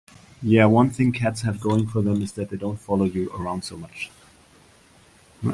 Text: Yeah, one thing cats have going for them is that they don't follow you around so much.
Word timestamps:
Yeah, 0.41 0.65
one 0.65 0.89
thing 0.89 1.11
cats 1.11 1.43
have 1.43 1.61
going 1.61 1.85
for 1.85 2.01
them 2.01 2.23
is 2.23 2.31
that 2.31 2.49
they 2.49 2.57
don't 2.57 2.77
follow 2.79 3.05
you 3.05 3.29
around 3.35 3.61
so 3.63 3.77
much. 3.77 4.09